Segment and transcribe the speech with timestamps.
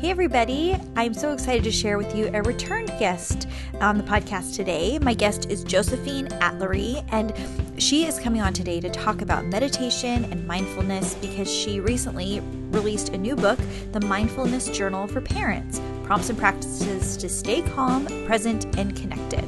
[0.00, 0.78] Hey, everybody.
[0.96, 3.46] I'm so excited to share with you a return guest
[3.82, 4.98] on the podcast today.
[4.98, 7.34] My guest is Josephine Atluri, and
[7.76, 12.40] she is coming on today to talk about meditation and mindfulness because she recently
[12.70, 13.58] released a new book,
[13.92, 19.44] The Mindfulness Journal for Parents Prompts and Practices to Stay Calm, Present, and Connected.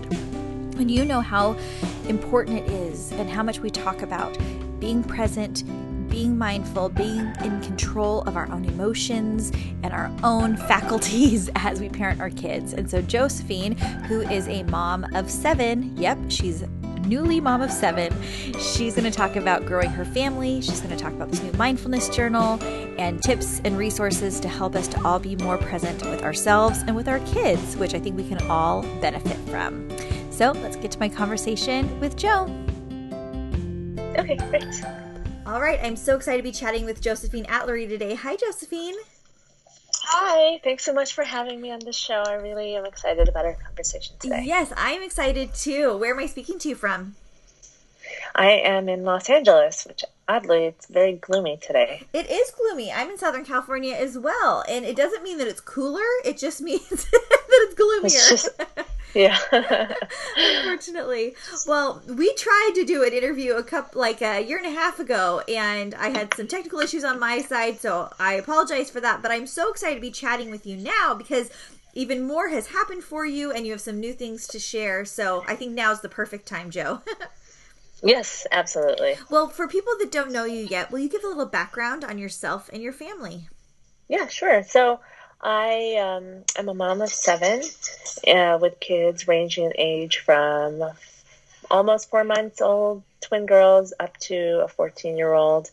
[0.76, 1.56] And you know how
[2.08, 4.36] important it is and how much we talk about
[4.80, 5.64] being present
[6.12, 9.50] being mindful, being in control of our own emotions
[9.82, 12.74] and our own faculties as we parent our kids.
[12.74, 16.64] And so, Josephine, who is a mom of seven, yep, she's
[17.06, 18.14] newly mom of seven.
[18.60, 20.60] She's going to talk about growing her family.
[20.60, 22.62] She's going to talk about this new mindfulness journal
[22.98, 26.94] and tips and resources to help us to all be more present with ourselves and
[26.94, 29.88] with our kids, which I think we can all benefit from.
[30.30, 32.44] So let's get to my conversation with Joe.
[34.18, 35.01] Okay, great.
[35.44, 38.14] All right, I'm so excited to be chatting with Josephine Atluri today.
[38.14, 38.94] Hi, Josephine.
[40.04, 42.22] Hi, thanks so much for having me on the show.
[42.24, 44.44] I really am excited about our conversation today.
[44.44, 45.96] Yes, I'm excited too.
[45.96, 47.16] Where am I speaking to you from?
[48.36, 52.04] I am in Los Angeles, which oddly it's very gloomy today.
[52.12, 52.92] It is gloomy.
[52.92, 56.06] I'm in Southern California as well, and it doesn't mean that it's cooler.
[56.24, 58.06] It just means that it's gloomier.
[58.06, 58.48] It's just,
[59.14, 59.38] yeah.
[60.36, 61.34] Unfortunately,
[61.66, 64.98] well, we tried to do an interview a couple like a year and a half
[64.98, 69.22] ago, and I had some technical issues on my side, so I apologize for that.
[69.22, 71.50] But I'm so excited to be chatting with you now because
[71.94, 75.04] even more has happened for you, and you have some new things to share.
[75.04, 77.00] So I think now's the perfect time, Joe.
[78.04, 79.14] Yes, absolutely.
[79.30, 82.18] Well, for people that don't know you yet, will you give a little background on
[82.18, 83.48] yourself and your family?
[84.08, 84.64] Yeah, sure.
[84.64, 84.98] So
[85.42, 87.62] I um, am a mom of seven
[88.28, 90.84] uh, with kids ranging in age from
[91.68, 95.68] almost four months old twin girls up to a 14 year old,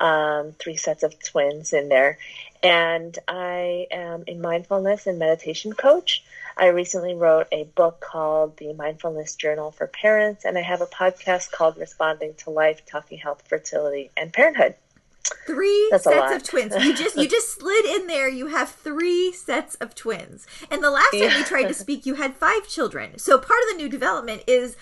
[0.00, 2.18] um, three sets of twins in there.
[2.62, 6.24] And I am a mindfulness and meditation coach.
[6.56, 10.86] I recently wrote a book called The Mindfulness Journal for Parents, and I have a
[10.86, 14.76] podcast called Responding to Life, Talking Health, Fertility, and Parenthood.
[15.46, 16.74] Three That's sets of twins.
[16.84, 18.28] You just you just slid in there.
[18.28, 20.46] You have three sets of twins.
[20.70, 23.18] And the last time we tried to speak, you had five children.
[23.18, 24.76] So part of the new development is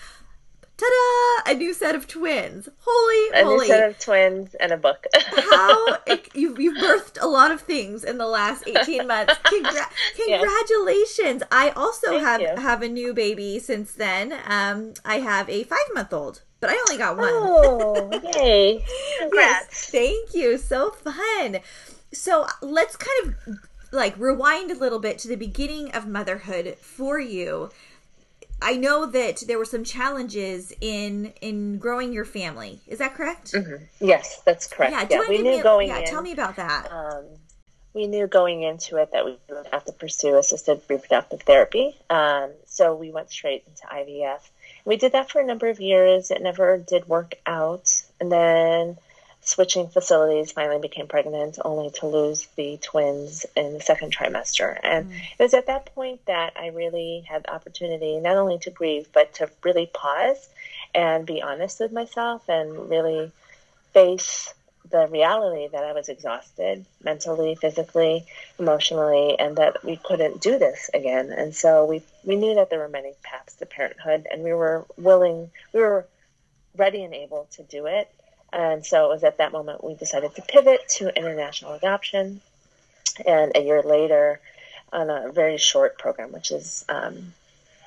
[0.83, 1.51] ta-da!
[1.51, 2.69] A new set of twins.
[2.79, 3.55] Holy a moly!
[3.55, 5.05] A new set of twins and a book.
[5.15, 5.97] How
[6.33, 9.33] you you've birthed a lot of things in the last eighteen months.
[9.43, 11.41] Congra- congratulations!
[11.41, 11.47] Yes.
[11.51, 12.47] I also Thank have you.
[12.57, 14.33] have a new baby since then.
[14.47, 17.29] Um, I have a five month old, but I only got one.
[17.31, 18.83] Oh, yay!
[19.19, 19.67] Congrats!
[19.71, 20.57] yes, thank you.
[20.57, 21.59] So fun.
[22.11, 23.59] So let's kind of
[23.91, 27.69] like rewind a little bit to the beginning of motherhood for you
[28.63, 32.81] I know that there were some challenges in in growing your family.
[32.87, 33.51] Is that correct?
[33.51, 33.83] Mm-hmm.
[33.99, 34.93] Yes, that's correct.
[34.93, 36.05] Yeah, yeah we knew going yeah, in.
[36.05, 36.91] Tell me about that.
[36.91, 37.25] Um,
[37.93, 41.95] we knew going into it that we would have to pursue assisted reproductive therapy.
[42.09, 44.39] Um, so we went straight into IVF.
[44.85, 46.31] We did that for a number of years.
[46.31, 48.97] It never did work out, and then
[49.43, 54.77] switching facilities, finally became pregnant, only to lose the twins in the second trimester.
[54.83, 55.15] And mm.
[55.37, 59.07] it was at that point that I really had the opportunity not only to grieve,
[59.13, 60.49] but to really pause
[60.95, 63.31] and be honest with myself and really
[63.93, 64.53] face
[64.89, 68.25] the reality that I was exhausted mentally, physically,
[68.59, 71.31] emotionally, and that we couldn't do this again.
[71.31, 74.85] And so we we knew that there were many paths to parenthood, and we were
[74.97, 76.05] willing, we were
[76.75, 78.09] ready and able to do it.
[78.53, 82.41] And so it was at that moment we decided to pivot to international adoption.
[83.25, 84.39] And a year later,
[84.91, 87.33] on a very short program, which is um,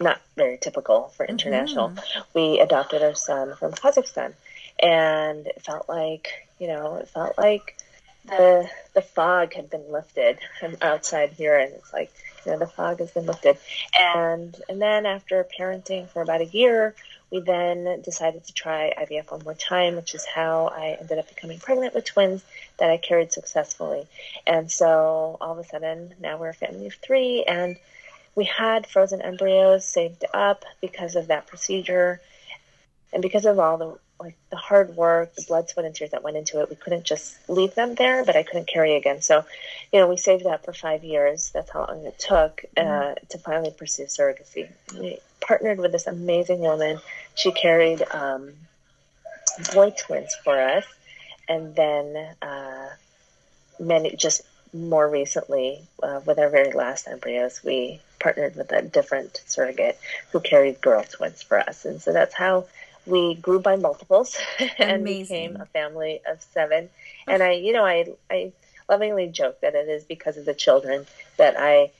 [0.01, 2.21] not very typical for international, mm-hmm.
[2.35, 4.33] we adopted our son from Kazakhstan.
[4.83, 7.77] And it felt like, you know, it felt like
[8.27, 10.39] the the fog had been lifted.
[10.61, 12.13] I'm outside here, and it's like,
[12.45, 13.57] you know, the fog has been lifted.
[13.99, 16.95] And and then after parenting for about a year,
[17.31, 21.29] we then decided to try IVF one more time, which is how I ended up
[21.29, 22.45] becoming pregnant with twins
[22.79, 24.07] that I carried successfully.
[24.47, 27.77] And so all of a sudden, now we're a family of three, and
[28.35, 32.21] we had frozen embryos saved up because of that procedure.
[33.13, 36.23] And because of all the like the hard work, the blood, sweat, and tears that
[36.23, 39.21] went into it, we couldn't just leave them there, but I couldn't carry again.
[39.21, 39.45] So,
[39.93, 41.51] you know, we saved that for five years.
[41.53, 43.27] That's how long it took uh, mm-hmm.
[43.29, 44.71] to finally pursue surrogacy.
[45.41, 47.01] Partnered with this amazing woman.
[47.35, 48.53] She carried um,
[49.73, 50.85] boy twins for us,
[51.49, 52.89] and then uh,
[53.79, 54.43] many just
[54.73, 59.99] more recently, uh, with our very last embryos, we partnered with a different surrogate
[60.33, 62.67] who carried girl twins for us, and so that's how
[63.07, 64.37] we grew by multiples
[64.79, 66.91] and became a family of seven.
[67.27, 68.53] And I, you know, I I
[68.89, 71.07] lovingly joke that it is because of the children
[71.37, 71.91] that I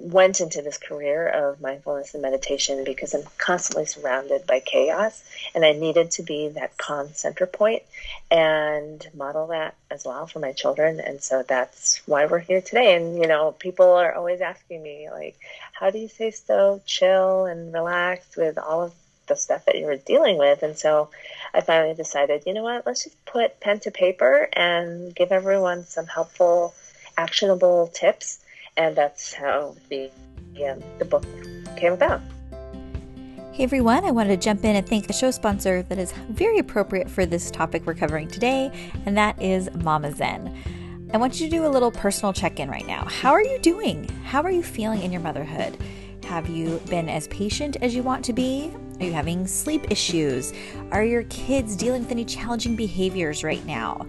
[0.00, 5.22] went into this career of mindfulness and meditation because I'm constantly surrounded by chaos
[5.54, 7.82] and I needed to be that calm center point
[8.30, 11.00] and model that as well for my children.
[11.00, 12.96] And so that's why we're here today.
[12.96, 15.38] And, you know, people are always asking me, like,
[15.72, 18.94] how do you stay so chill and relaxed with all of
[19.26, 20.62] the stuff that you're dealing with?
[20.62, 21.10] And so
[21.52, 25.84] I finally decided, you know what, let's just put pen to paper and give everyone
[25.84, 26.74] some helpful,
[27.18, 28.38] actionable tips
[28.80, 30.10] and that's how the
[30.66, 31.24] um, the book
[31.76, 32.20] came about.
[33.52, 36.58] Hey everyone, I wanted to jump in and thank a show sponsor that is very
[36.58, 38.70] appropriate for this topic we're covering today,
[39.04, 40.56] and that is Mama Zen.
[41.12, 43.04] I want you to do a little personal check in right now.
[43.04, 44.08] How are you doing?
[44.24, 45.76] How are you feeling in your motherhood?
[46.24, 48.72] Have you been as patient as you want to be?
[49.00, 50.52] Are you having sleep issues?
[50.92, 54.06] Are your kids dealing with any challenging behaviors right now?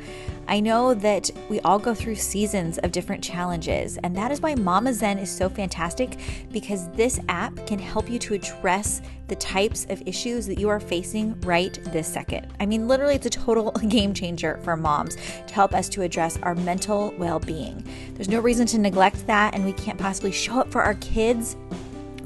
[0.49, 4.53] I know that we all go through seasons of different challenges, and that is why
[4.55, 6.17] Mama Zen is so fantastic
[6.51, 10.81] because this app can help you to address the types of issues that you are
[10.81, 12.47] facing right this second.
[12.59, 16.37] I mean, literally, it's a total game changer for moms to help us to address
[16.43, 17.81] our mental well being.
[18.15, 21.55] There's no reason to neglect that, and we can't possibly show up for our kids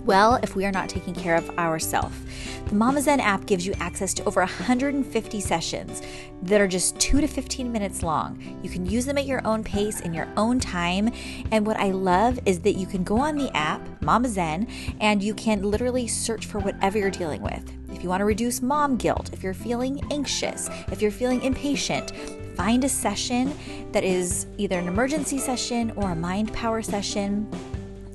[0.05, 2.15] well if we are not taking care of ourselves.
[2.67, 6.01] The Mama Zen app gives you access to over 150 sessions
[6.43, 8.41] that are just 2 to 15 minutes long.
[8.63, 11.11] You can use them at your own pace in your own time.
[11.51, 14.67] And what I love is that you can go on the app, Mama Zen,
[14.99, 17.71] and you can literally search for whatever you're dealing with.
[17.93, 22.11] If you want to reduce mom guilt, if you're feeling anxious, if you're feeling impatient,
[22.55, 23.53] find a session
[23.91, 27.49] that is either an emergency session or a mind power session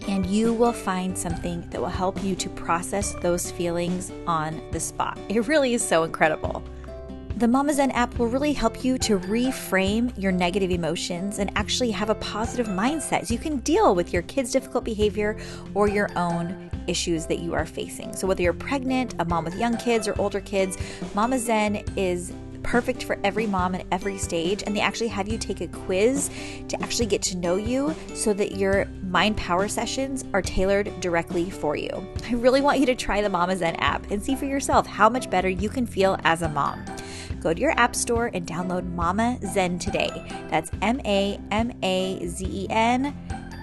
[0.09, 4.81] and you will find something that will help you to process those feelings on the
[4.81, 5.19] spot.
[5.29, 6.63] It really is so incredible.
[7.37, 11.91] The Mama Zen app will really help you to reframe your negative emotions and actually
[11.93, 15.39] have a positive mindset so you can deal with your kids' difficult behavior
[15.73, 18.15] or your own issues that you are facing.
[18.15, 20.77] So, whether you're pregnant, a mom with young kids, or older kids,
[21.15, 24.63] Mama Zen is perfect for every mom at every stage.
[24.65, 26.31] And they actually have you take a quiz
[26.69, 31.51] to actually get to know you so that your mind power sessions are tailored directly
[31.51, 31.91] for you.
[32.29, 35.09] I really want you to try the Mama Zen app and see for yourself how
[35.09, 36.85] much better you can feel as a mom.
[37.41, 40.11] Go to your app store and download Mama Zen today.
[40.51, 43.17] That's M A M A Z E N.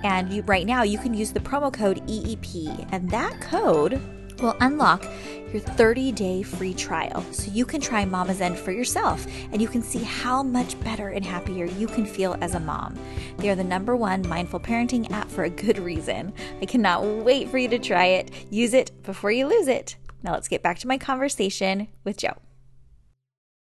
[0.03, 3.99] And you, right now, you can use the promo code EEP, and that code
[4.41, 5.05] will unlock
[5.51, 9.67] your 30 day free trial so you can try Mama Zen for yourself and you
[9.67, 12.97] can see how much better and happier you can feel as a mom.
[13.37, 16.33] They are the number one mindful parenting app for a good reason.
[16.61, 18.31] I cannot wait for you to try it.
[18.49, 19.95] Use it before you lose it.
[20.23, 22.37] Now let's get back to my conversation with Joe.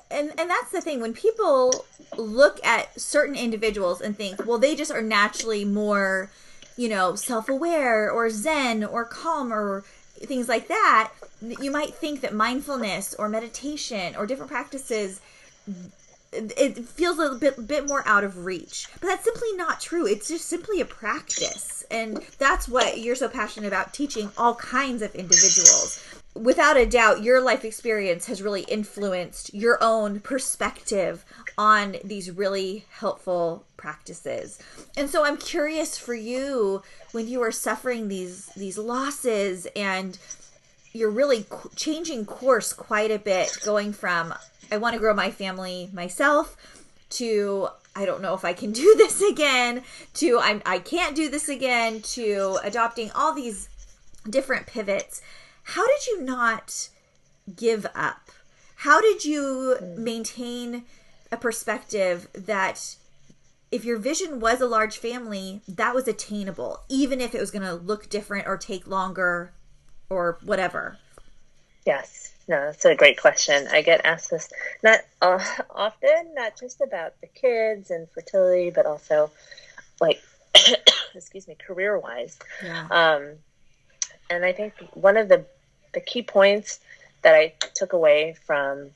[0.10, 1.86] And, and that's the thing when people
[2.18, 6.30] look at certain individuals and think, well, they just are naturally more,
[6.78, 9.84] you know, self aware or zen or calm or
[10.26, 11.12] things like that,
[11.42, 15.22] you might think that mindfulness or meditation or different practices
[16.36, 18.88] it feels a little bit bit more out of reach.
[19.00, 20.08] But that's simply not true.
[20.08, 21.86] It's just simply a practice.
[21.92, 26.04] And that's what you're so passionate about teaching all kinds of individuals.
[26.36, 31.24] Without a doubt, your life experience has really influenced your own perspective
[31.58, 34.58] on these really helpful practices.
[34.98, 40.18] And so I'm curious for you when you are suffering these these losses and
[40.92, 44.34] you're really changing course quite a bit going from
[44.72, 46.58] I want to grow my family myself
[47.12, 49.84] to I don't know if I can do this again
[50.16, 53.70] to I'm I can't do this again to adopting all these
[54.30, 55.22] different pivots.
[55.64, 56.90] How did you not
[57.56, 58.30] give up?
[58.78, 60.84] How did you maintain
[61.32, 62.96] a perspective that
[63.72, 67.64] if your vision was a large family, that was attainable, even if it was going
[67.64, 69.52] to look different or take longer
[70.10, 71.00] or whatever?
[71.86, 73.68] Yes, no, that's a great question.
[73.72, 74.50] I get asked this
[74.84, 79.32] not uh, often, not just about the kids and fertility, but also
[80.00, 80.22] like,
[81.16, 82.38] excuse me, career wise.
[82.64, 82.88] Yeah.
[82.92, 83.38] Um,
[84.34, 85.46] and I think one of the
[85.94, 86.80] the key points
[87.22, 88.92] that I took away from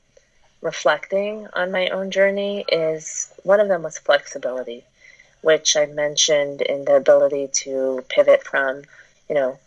[0.60, 4.84] reflecting on my own journey is one of them was flexibility,
[5.40, 8.82] which I mentioned in the ability to pivot from,
[9.28, 9.58] you know,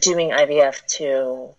[0.00, 1.54] doing IVF to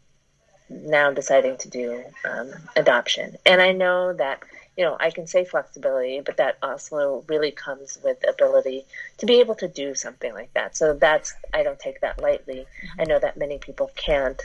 [0.70, 3.38] now deciding to do um, adoption.
[3.46, 4.44] And I know that
[4.78, 8.86] you know, I can say flexibility, but that also really comes with ability
[9.18, 10.78] to be able to do something like that.
[10.78, 12.68] So that's, I don't take that lightly.
[12.84, 13.02] Mm-hmm.
[13.02, 14.40] I know that many people can't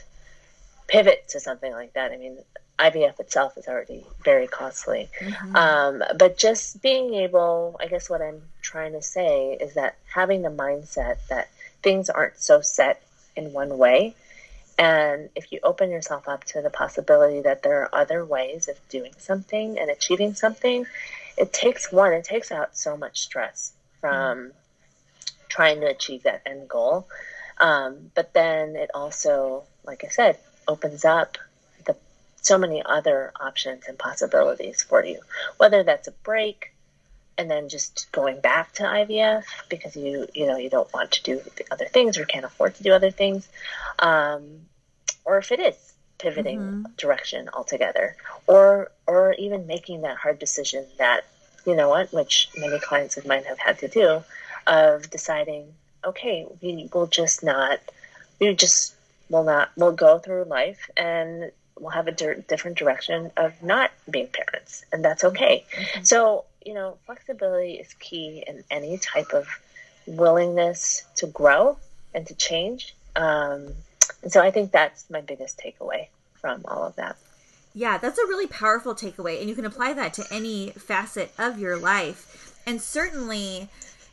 [0.88, 2.12] pivot to something like that.
[2.12, 2.38] I mean,
[2.78, 5.10] IVF itself is already very costly.
[5.20, 5.54] Mm-hmm.
[5.54, 10.40] Um, but just being able, I guess what I'm trying to say is that having
[10.40, 11.50] the mindset that
[11.82, 13.02] things aren't so set
[13.36, 14.14] in one way
[14.82, 18.76] and if you open yourself up to the possibility that there are other ways of
[18.88, 20.86] doing something and achieving something,
[21.38, 24.52] it takes one, it takes out so much stress from mm
[25.48, 27.06] trying to achieve that end goal.
[27.60, 31.36] Um, but then it also, like I said, opens up
[31.84, 31.94] the
[32.40, 35.20] so many other options and possibilities for you.
[35.58, 36.72] Whether that's a break
[37.36, 41.22] and then just going back to IVF because you you know you don't want to
[41.22, 43.46] do other things or can't afford to do other things,
[43.98, 44.42] um,
[45.24, 46.82] or if it is pivoting mm-hmm.
[46.96, 51.24] direction altogether, or or even making that hard decision that
[51.66, 54.22] you know what, which many clients of mine have had to do,
[54.66, 55.66] of deciding,
[56.04, 57.78] okay, we will just not,
[58.40, 58.94] we just
[59.28, 63.90] will not, we'll go through life and we'll have a di- different direction of not
[64.10, 65.64] being parents, and that's okay.
[65.72, 66.04] Mm-hmm.
[66.04, 69.48] So you know, flexibility is key in any type of
[70.06, 71.76] willingness to grow
[72.14, 72.94] and to change.
[73.16, 73.74] Um,
[74.22, 77.16] and so I think that's my biggest takeaway from all of that.
[77.74, 81.58] Yeah, that's a really powerful takeaway, and you can apply that to any facet of
[81.58, 82.60] your life.
[82.66, 83.68] And certainly,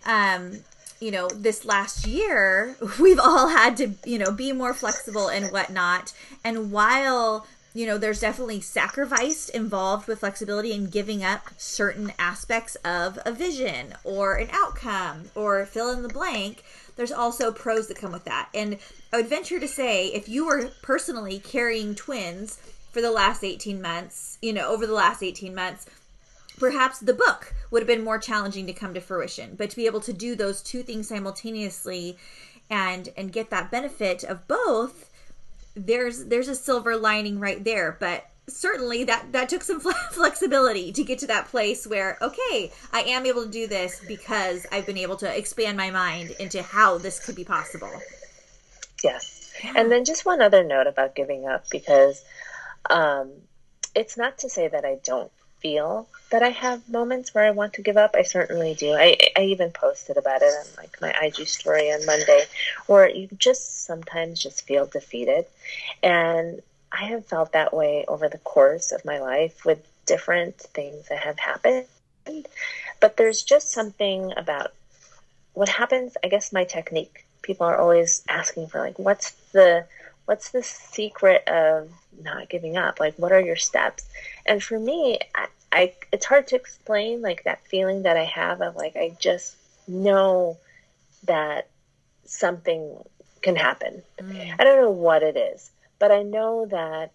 [0.05, 0.59] um,
[0.99, 5.51] you know, this last year, we've all had to, you know, be more flexible and
[5.51, 6.13] whatnot.
[6.43, 12.75] And while you know, there's definitely sacrifice involved with flexibility and giving up certain aspects
[12.83, 16.63] of a vision or an outcome or fill in the blank
[16.99, 18.49] there's also pros that come with that.
[18.53, 18.77] And
[19.13, 22.57] I would venture to say if you were personally carrying twins
[22.91, 25.85] for the last 18 months, you know, over the last 18 months,
[26.57, 29.55] perhaps the book would have been more challenging to come to fruition.
[29.55, 32.17] But to be able to do those two things simultaneously
[32.69, 35.08] and and get that benefit of both,
[35.75, 37.97] there's there's a silver lining right there.
[37.99, 39.79] But certainly that that took some
[40.11, 44.65] flexibility to get to that place where okay i am able to do this because
[44.71, 47.91] i've been able to expand my mind into how this could be possible
[49.03, 52.23] yes and then just one other note about giving up because
[52.89, 53.31] um,
[53.95, 57.73] it's not to say that i don't feel that i have moments where i want
[57.73, 61.13] to give up i certainly do i, I even posted about it on like my
[61.23, 62.45] ig story on monday
[62.87, 65.45] where you just sometimes just feel defeated
[66.03, 71.07] and I have felt that way over the course of my life with different things
[71.09, 71.85] that have happened.
[72.99, 74.73] But there's just something about
[75.53, 77.25] what happens, I guess my technique.
[77.41, 79.85] People are always asking for like what's the
[80.25, 81.89] what's the secret of
[82.21, 82.99] not giving up?
[82.99, 84.05] Like what are your steps?
[84.45, 88.61] And for me, I, I it's hard to explain like that feeling that I have
[88.61, 89.55] of like I just
[89.87, 90.57] know
[91.23, 91.67] that
[92.25, 92.95] something
[93.41, 94.01] can happen.
[94.19, 94.55] Mm.
[94.59, 95.71] I don't know what it is.
[95.97, 97.11] But I know that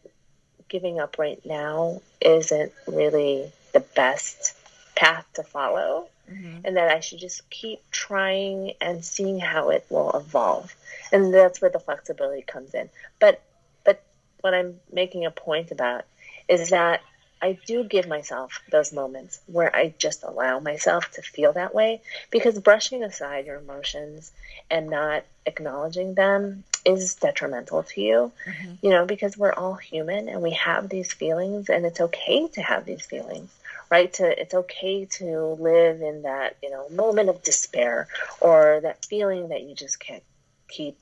[0.68, 4.54] giving up right now isn't really the best
[4.94, 6.08] path to follow.
[6.30, 6.60] Mm-hmm.
[6.64, 10.74] And that I should just keep trying and seeing how it will evolve.
[11.12, 12.88] And that's where the flexibility comes in.
[13.20, 13.42] But
[13.84, 14.02] but
[14.40, 16.04] what I'm making a point about
[16.48, 17.02] is that
[17.44, 22.00] I do give myself those moments where I just allow myself to feel that way
[22.30, 24.32] because brushing aside your emotions
[24.70, 28.72] and not acknowledging them is detrimental to you, mm-hmm.
[28.80, 32.62] you know, because we're all human and we have these feelings and it's okay to
[32.62, 33.50] have these feelings,
[33.90, 34.10] right?
[34.14, 38.08] To, it's okay to live in that, you know, moment of despair
[38.40, 40.22] or that feeling that you just can't
[40.68, 40.96] keep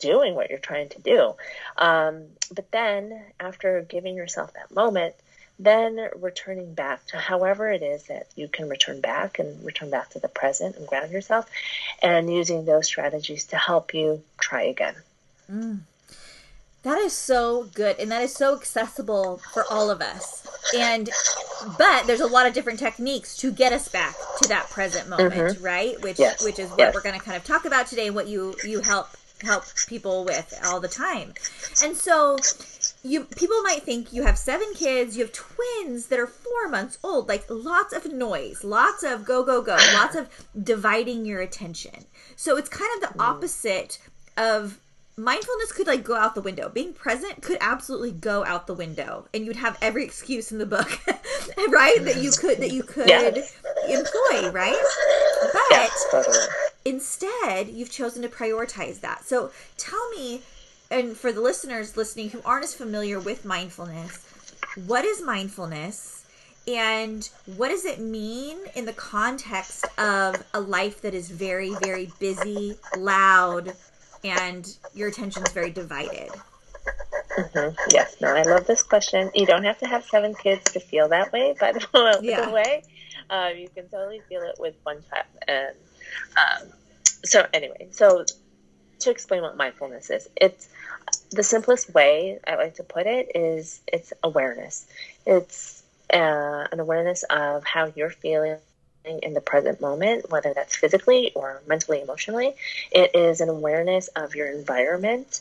[0.00, 1.34] doing what you're trying to do.
[1.76, 5.14] Um, but then after giving yourself that moment,
[5.58, 10.10] then returning back to however it is that you can return back and return back
[10.10, 11.46] to the present and ground yourself
[12.00, 14.94] and using those strategies to help you try again.
[15.50, 15.80] Mm.
[16.84, 20.46] That is so good and that is so accessible for all of us.
[20.76, 21.10] And
[21.76, 25.32] but there's a lot of different techniques to get us back to that present moment,
[25.32, 25.64] mm-hmm.
[25.64, 26.00] right?
[26.02, 26.44] Which yes.
[26.44, 26.94] which is what yes.
[26.94, 29.08] we're going to kind of talk about today what you you help
[29.42, 31.34] help people with all the time.
[31.82, 32.36] And so
[33.02, 36.98] you people might think you have seven kids, you have twins that are 4 months
[37.02, 40.28] old, like lots of noise, lots of go go go, lots of
[40.62, 42.06] dividing your attention.
[42.36, 43.98] So it's kind of the opposite
[44.36, 44.78] of
[45.18, 46.68] mindfulness could like go out the window.
[46.68, 50.66] Being present could absolutely go out the window, and you'd have every excuse in the
[50.66, 50.88] book,
[51.68, 52.02] right?
[52.04, 53.54] That you could that you could yes.
[53.88, 54.80] employ, right?
[55.52, 56.46] But totally.
[56.84, 59.24] instead, you've chosen to prioritize that.
[59.24, 60.42] So tell me,
[60.90, 64.26] and for the listeners listening who aren't as familiar with mindfulness,
[64.86, 66.24] what is mindfulness?
[66.66, 72.10] And what does it mean in the context of a life that is very, very
[72.18, 73.72] busy, loud,
[74.22, 76.30] and your attention's very divided?
[77.38, 77.74] Mm-hmm.
[77.90, 79.30] Yes, no, I love this question.
[79.34, 82.50] You don't have to have seven kids to feel that way, by the, yeah.
[82.50, 82.82] way.
[83.30, 85.26] Um, you can totally feel it with one child.
[85.46, 85.76] And
[86.36, 86.68] um,
[87.24, 88.24] so, anyway, so
[89.00, 90.68] to explain what mindfulness is, it's
[91.30, 94.86] the simplest way I like to put it is it's awareness.
[95.26, 98.58] It's uh, an awareness of how you're feeling
[99.04, 102.54] in the present moment, whether that's physically or mentally, emotionally.
[102.90, 105.40] It is an awareness of your environment.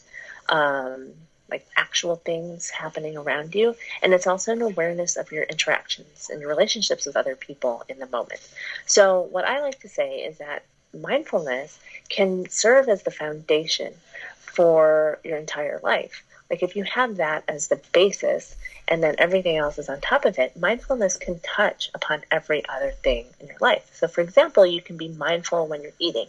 [0.50, 1.14] Um,
[1.50, 3.76] like actual things happening around you.
[4.02, 8.00] And it's also an awareness of your interactions and your relationships with other people in
[8.00, 8.42] the moment.
[8.86, 11.80] So, what I like to say is that mindfulness
[12.10, 13.94] can serve as the foundation
[14.38, 16.24] for your entire life.
[16.50, 18.56] Like, if you have that as the basis
[18.88, 22.92] and then everything else is on top of it, mindfulness can touch upon every other
[22.92, 23.90] thing in your life.
[23.94, 26.28] So, for example, you can be mindful when you're eating.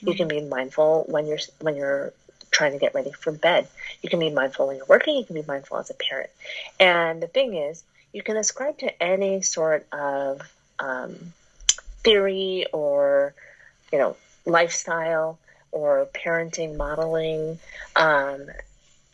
[0.00, 2.12] You can be mindful when you're when you're
[2.50, 3.68] trying to get ready for bed.
[4.02, 6.30] You can be mindful when you're working, you can be mindful as a parent.
[6.80, 7.82] And the thing is,
[8.12, 10.42] you can ascribe to any sort of
[10.78, 11.32] um,
[12.04, 13.34] theory or,
[13.92, 15.38] you know, lifestyle
[15.70, 17.58] or parenting modeling
[17.96, 18.46] um,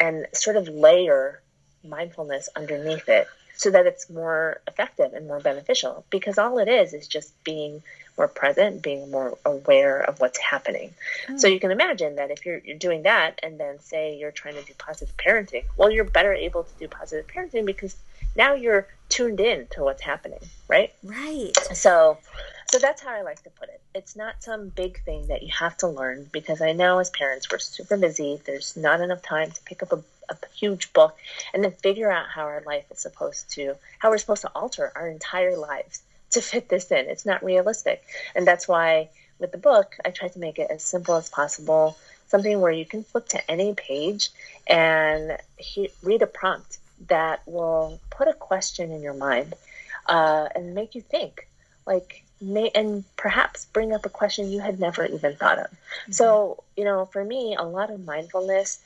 [0.01, 1.41] and sort of layer
[1.85, 6.95] mindfulness underneath it so that it's more effective and more beneficial because all it is
[6.95, 7.83] is just being
[8.17, 10.93] more present, being more aware of what's happening.
[11.37, 11.55] So hmm.
[11.55, 14.63] you can imagine that if you're, you're doing that and then say you're trying to
[14.63, 17.97] do positive parenting, well, you're better able to do positive parenting because
[18.37, 20.93] now you're tuned in to what's happening, right?
[21.03, 21.53] Right.
[21.73, 22.19] So,
[22.71, 23.81] so that's how I like to put it.
[23.95, 27.51] It's not some big thing that you have to learn because I know as parents
[27.51, 28.41] we're super busy.
[28.45, 31.17] There's not enough time to pick up a, a huge book
[31.55, 34.93] and then figure out how our life is supposed to, how we're supposed to alter
[34.95, 37.07] our entire lives to fit this in.
[37.09, 38.05] It's not realistic.
[38.35, 41.97] And that's why with the book, I tried to make it as simple as possible,
[42.27, 44.29] something where you can flip to any page
[44.67, 49.55] and he- read a prompt that will put a question in your mind
[50.07, 51.49] uh, and make you think.
[51.87, 55.67] Like, may, and perhaps bring up a question you had never even thought of.
[55.67, 56.13] Mm-hmm.
[56.13, 58.81] So, you know, for me, a lot of mindfulness,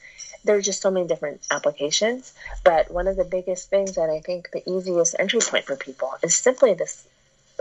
[0.45, 2.35] there are just so many different applications.
[2.65, 6.13] But one of the biggest things that I think the easiest entry point for people
[6.23, 7.07] is simply this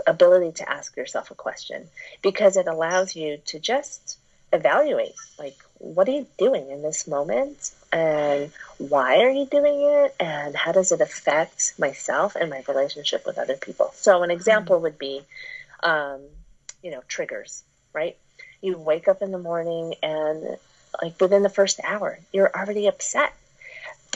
[0.06, 1.88] ability to ask yourself a question
[2.22, 4.18] because it allows you to just
[4.52, 10.14] evaluate like what are you doing in this moment and why are you doing it
[10.20, 14.80] and how does it affect myself and my relationship with other people so an example
[14.80, 15.22] would be
[15.82, 16.20] um,
[16.82, 18.16] you know triggers right
[18.60, 20.56] you wake up in the morning and
[21.02, 23.32] like within the first hour you're already upset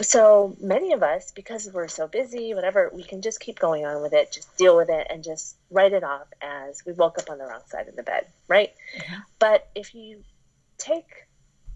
[0.03, 4.03] so many of us, because we're so busy, whatever, we can just keep going on
[4.03, 7.31] with it, just deal with it, and just write it off as we woke up
[7.31, 8.73] on the wrong side of the bed, right?
[8.99, 9.15] Mm-hmm.
[9.39, 10.23] But if you
[10.77, 11.09] take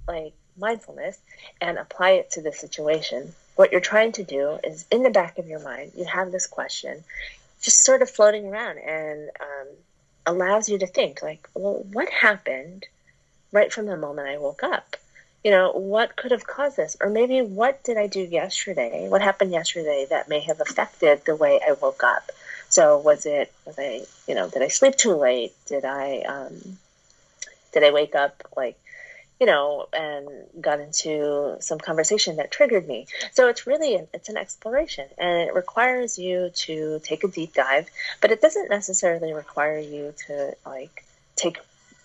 [0.07, 1.19] like mindfulness
[1.61, 5.39] and apply it to the situation, what you're trying to do is in the back
[5.39, 7.05] of your mind, you have this question
[7.61, 9.69] just sort of floating around and um,
[10.27, 12.87] allows you to think, like, well, what happened
[13.53, 14.97] right from the moment I woke up?
[15.45, 16.97] you know, what could have caused this?
[17.01, 19.09] Or maybe what did I do yesterday?
[19.09, 22.31] What happened yesterday that may have affected the way I woke up?
[22.69, 25.53] So was it, was I, you know, did I sleep too late?
[25.67, 26.79] Did I, um,
[27.73, 28.79] did I wake up like,
[29.41, 30.29] you know, and
[30.61, 33.07] got into some conversation that triggered me.
[33.33, 37.89] So it's really, it's an exploration and it requires you to take a deep dive,
[38.21, 41.05] but it doesn't necessarily require you to like
[41.37, 41.59] take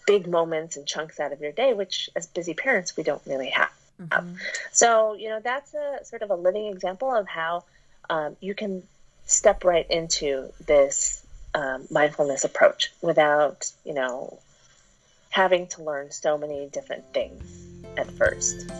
[0.07, 3.49] big moments and chunks out of your day, which as busy parents, we don't really
[3.49, 3.71] have.
[4.01, 4.35] Mm-hmm.
[4.71, 7.65] So, you know, that's a sort of a living example of how
[8.09, 8.83] um, you can
[9.25, 14.39] step right into this um, mindfulness approach without, you know,
[15.35, 17.67] having to learn so many different things
[17.97, 18.71] at first.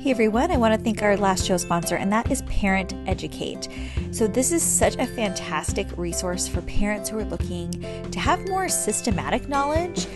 [0.00, 3.68] Hey everyone, I want to thank our last show sponsor, and that is Parent Educate.
[4.10, 7.70] So, this is such a fantastic resource for parents who are looking
[8.10, 10.06] to have more systematic knowledge.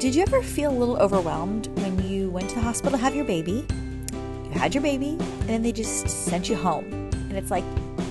[0.00, 3.14] Did you ever feel a little overwhelmed when you went to the hospital to have
[3.14, 3.64] your baby?
[4.10, 6.86] You had your baby, and then they just sent you home.
[7.12, 7.64] And it's like,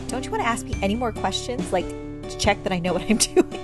[0.08, 1.73] don't you want to ask me any more questions?
[1.73, 1.88] Like,
[2.30, 3.59] to check that I know what I'm doing?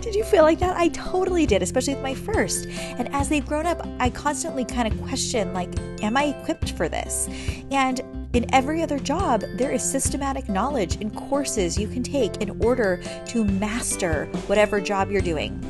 [0.00, 0.76] Did you feel like that?
[0.76, 2.66] I totally did, especially with my first.
[2.66, 5.70] And as they've grown up, I constantly kind of question, like,
[6.02, 7.28] am I equipped for this?
[7.70, 8.00] And
[8.32, 13.02] in every other job, there is systematic knowledge and courses you can take in order
[13.26, 15.60] to master whatever job you're doing.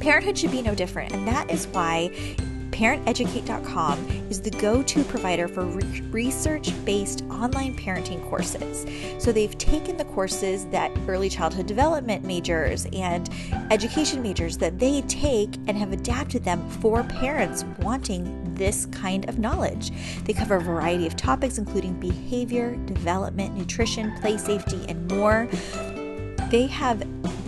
[0.00, 2.12] Parenthood should be no different, and that is why
[2.76, 8.84] ParentEducate.com is the go to provider for re- research based online parenting courses.
[9.18, 13.30] So they've taken the courses that early childhood development majors and
[13.70, 19.38] education majors that they take and have adapted them for parents wanting this kind of
[19.38, 19.90] knowledge.
[20.24, 25.48] They cover a variety of topics, including behavior, development, nutrition, play safety, and more.
[26.50, 27.02] They have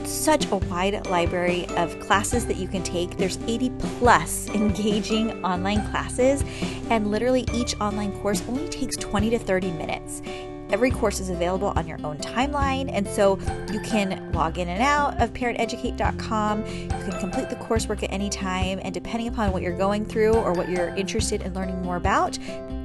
[0.09, 3.17] such a wide library of classes that you can take.
[3.17, 6.43] There's 80 plus engaging online classes,
[6.91, 10.23] and literally each online course only takes 20 to 30 minutes.
[10.71, 13.39] Every course is available on your own timeline, and so
[13.73, 16.67] you can log in and out of parenteducate.com.
[16.67, 20.35] You can complete the coursework at any time, and depending upon what you're going through
[20.35, 22.39] or what you're interested in learning more about,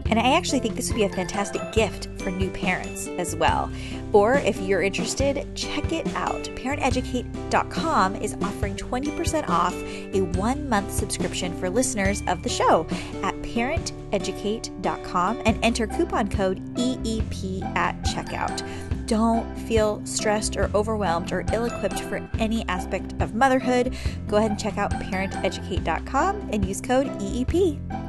[0.10, 3.72] and I actually think this would be a fantastic gift for new parents as well.
[4.12, 6.44] Or if you're interested, check it out.
[6.56, 12.86] ParentEducate.com is offering 20% off a one month subscription for listeners of the show
[13.24, 18.64] at ParentEducate.com and enter coupon code EEP at checkout.
[19.08, 23.96] Don't feel stressed or overwhelmed or ill equipped for any aspect of motherhood.
[24.28, 28.03] Go ahead and check out ParentEducate.com and use code EEP.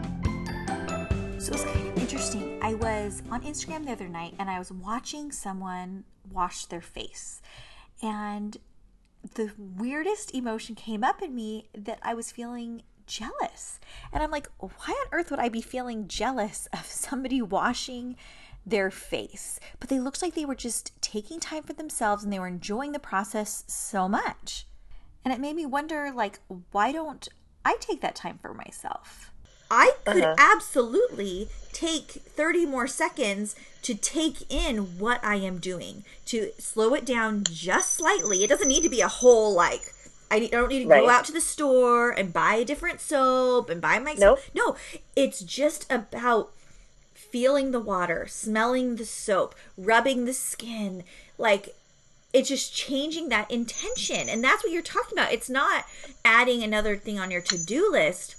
[2.65, 7.43] I was on Instagram the other night and I was watching someone wash their face.
[8.01, 8.57] And
[9.35, 13.81] the weirdest emotion came up in me that I was feeling jealous.
[14.15, 18.17] And I'm like, why on earth would I be feeling jealous of somebody washing
[18.65, 19.61] their face?
[19.79, 22.93] But they looked like they were just taking time for themselves and they were enjoying
[22.93, 24.67] the process so much.
[25.23, 26.41] And it made me wonder like
[26.73, 27.29] why don't
[27.63, 29.34] I take that time for myself?
[29.71, 30.37] I could uh-huh.
[30.39, 37.05] absolutely take 30 more seconds to take in what I am doing, to slow it
[37.05, 38.43] down just slightly.
[38.43, 39.83] It doesn't need to be a whole like
[40.31, 41.03] I don't need to right.
[41.03, 44.41] go out to the store and buy a different soap and buy my nope.
[44.55, 44.77] No,
[45.15, 46.51] it's just about
[47.13, 51.05] feeling the water, smelling the soap, rubbing the skin,
[51.39, 51.77] like
[52.33, 54.29] it's just changing that intention.
[54.29, 55.33] And that's what you're talking about.
[55.33, 55.85] It's not
[56.25, 58.35] adding another thing on your to-do list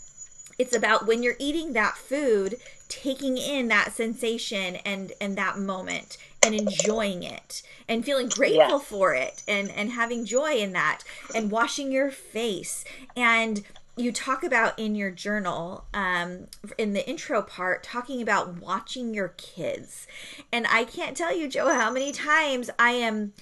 [0.58, 6.18] it's about when you're eating that food taking in that sensation and and that moment
[6.44, 11.02] and enjoying it and feeling grateful for it and and having joy in that
[11.34, 12.86] and washing your face.
[13.16, 13.64] And
[13.98, 19.30] you talk about in your journal um, in the intro part talking about watching your
[19.30, 20.06] kids.
[20.52, 23.34] And i can't tell you joe how many times i am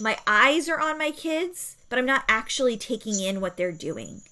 [0.00, 4.22] my eyes are on my kids but i'm not actually taking in what they're doing.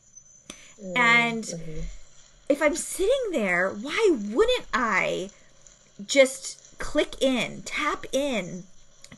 [0.80, 0.96] Mm-hmm.
[0.96, 1.54] and
[2.50, 5.30] if I'm sitting there, why wouldn't I
[6.04, 8.64] just click in, tap in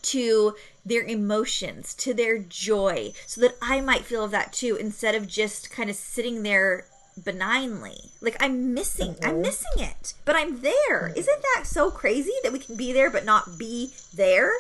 [0.03, 5.15] to their emotions, to their joy, so that I might feel of that too, instead
[5.15, 6.85] of just kind of sitting there
[7.25, 8.11] benignly.
[8.21, 9.27] Like I'm missing, mm-hmm.
[9.27, 11.09] I'm missing it, but I'm there.
[11.09, 11.19] Mm-hmm.
[11.19, 14.53] not that so crazy that we can be there but not be there?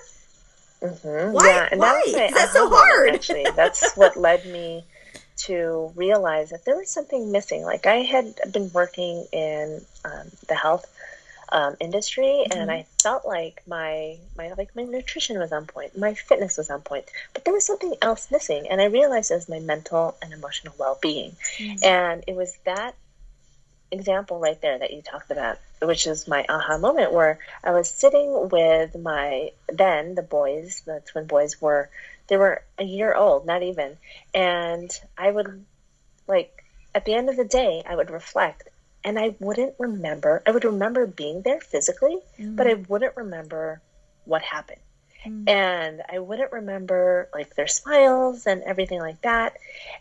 [0.80, 1.32] Mm-hmm.
[1.32, 1.46] Why?
[1.46, 2.02] Yeah, and Why?
[2.06, 3.14] That was that's so hard.
[3.14, 4.84] Actually, that's what led me
[5.46, 7.62] to realize that there was something missing.
[7.62, 10.86] Like I had been working in um, the health
[11.50, 12.58] um, industry, mm-hmm.
[12.58, 16.70] and I felt like my my like my nutrition was on point, my fitness was
[16.70, 20.16] on point, but there was something else missing, and I realized it was my mental
[20.22, 21.84] and emotional well being, mm-hmm.
[21.84, 22.94] and it was that
[23.90, 27.90] example right there that you talked about, which is my aha moment where I was
[27.90, 31.90] sitting with my then the boys, the twin boys were
[32.32, 33.98] they were a year old, not even.
[34.32, 35.66] And I would,
[36.26, 36.64] like,
[36.94, 38.70] at the end of the day, I would reflect
[39.04, 40.42] and I wouldn't remember.
[40.46, 42.56] I would remember being there physically, mm.
[42.56, 43.82] but I wouldn't remember
[44.24, 44.80] what happened.
[45.26, 45.46] Mm.
[45.46, 49.58] And I wouldn't remember, like, their smiles and everything like that.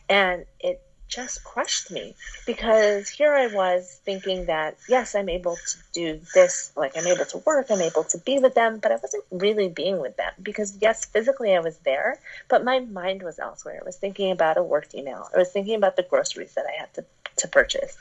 [0.08, 2.15] And it just crushed me
[2.47, 7.26] because here I was thinking that, yes, I'm able to do this, like I'm able
[7.26, 10.32] to work, I'm able to be with them, but I wasn't really being with them
[10.41, 13.80] because, yes, physically I was there, but my mind was elsewhere.
[13.82, 16.80] I was thinking about a work email, I was thinking about the groceries that I
[16.80, 17.06] had to,
[17.38, 17.97] to purchase.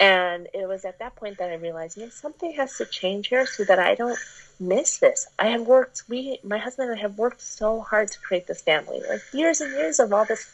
[0.00, 3.28] And it was at that point that I realized, you know, something has to change
[3.28, 4.18] here so that I don't
[4.60, 5.28] miss this.
[5.38, 8.60] I have worked, we, my husband and I have worked so hard to create this
[8.60, 10.44] family, like years and years of all this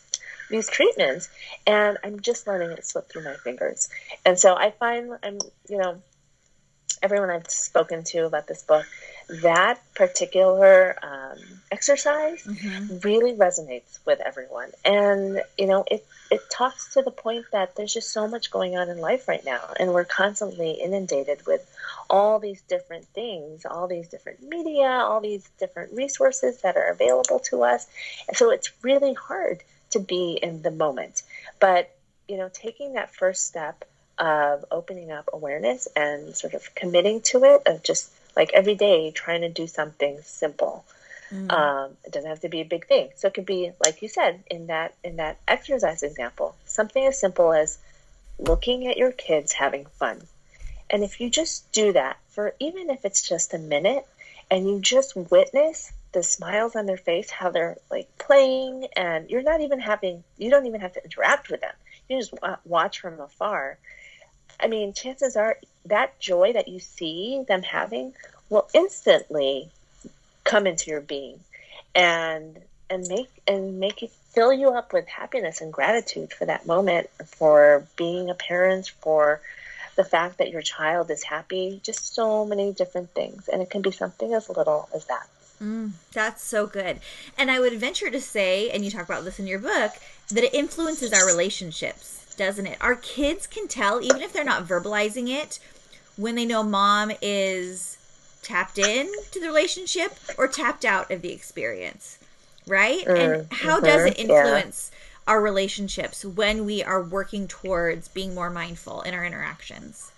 [0.54, 1.28] these treatments
[1.66, 3.88] and I'm just letting it slip through my fingers.
[4.24, 5.38] And so I find I'm,
[5.68, 6.00] you know,
[7.02, 8.86] everyone I've spoken to about this book,
[9.42, 11.38] that particular um,
[11.72, 12.98] exercise mm-hmm.
[13.00, 14.70] really resonates with everyone.
[14.84, 18.76] And, you know, it, it talks to the point that there's just so much going
[18.76, 19.60] on in life right now.
[19.80, 21.68] And we're constantly inundated with
[22.08, 27.40] all these different things, all these different media, all these different resources that are available
[27.50, 27.88] to us.
[28.28, 31.22] And so it's really hard to be in the moment.
[31.58, 31.90] But,
[32.28, 33.84] you know, taking that first step
[34.18, 39.10] of opening up awareness and sort of committing to it, of just like every day
[39.10, 40.84] trying to do something simple.
[41.32, 41.50] Mm.
[41.50, 43.10] Um, it doesn't have to be a big thing.
[43.16, 47.18] So it could be, like you said, in that in that exercise example, something as
[47.18, 47.78] simple as
[48.38, 50.20] looking at your kids having fun.
[50.90, 54.06] And if you just do that for even if it's just a minute,
[54.50, 59.42] and you just witness the smiles on their face, how they're like playing, and you're
[59.42, 61.74] not even having, you don't even have to interact with them.
[62.08, 62.32] You just
[62.64, 63.76] watch from afar.
[64.58, 68.14] I mean, chances are that joy that you see them having
[68.48, 69.68] will instantly
[70.44, 71.40] come into your being
[71.94, 72.58] and
[72.90, 77.08] and make and make it fill you up with happiness and gratitude for that moment
[77.24, 79.40] for being a parent for
[79.96, 83.80] the fact that your child is happy just so many different things and it can
[83.80, 85.26] be something as little as that
[85.62, 86.98] mm, that's so good
[87.38, 89.92] and i would venture to say and you talk about this in your book
[90.30, 94.66] that it influences our relationships doesn't it our kids can tell even if they're not
[94.66, 95.58] verbalizing it
[96.16, 97.98] when they know mom is
[98.44, 102.18] tapped in to the relationship or tapped out of the experience,
[102.66, 103.04] right?
[103.04, 105.32] Mm, and how mm-hmm, does it influence yeah.
[105.32, 110.12] our relationships when we are working towards being more mindful in our interactions?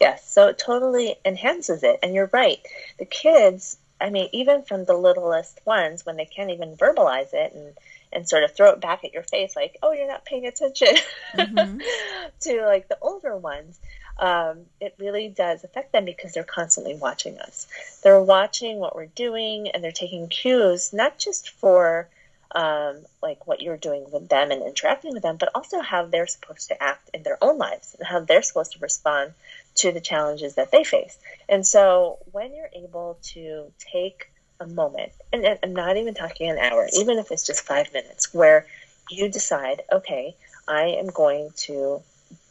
[0.00, 1.98] Yes, so it totally enhances it.
[2.02, 2.60] And you're right.
[2.98, 7.52] The kids, I mean, even from the littlest ones, when they can't even verbalize it
[7.54, 7.74] and
[8.12, 10.96] and sort of throw it back at your face like, oh, you're not paying attention
[11.36, 11.78] mm-hmm.
[12.40, 13.78] to like the older ones
[14.20, 17.66] um, it really does affect them because they're constantly watching us.
[18.04, 22.06] They're watching what we're doing and they're taking cues, not just for
[22.52, 26.26] um, like what you're doing with them and interacting with them, but also how they're
[26.26, 29.32] supposed to act in their own lives and how they're supposed to respond
[29.76, 31.18] to the challenges that they face.
[31.48, 34.30] And so when you're able to take
[34.60, 38.32] a moment, and I'm not even talking an hour, even if it's just five minutes,
[38.34, 38.66] where
[39.10, 40.36] you decide, okay,
[40.68, 42.02] I am going to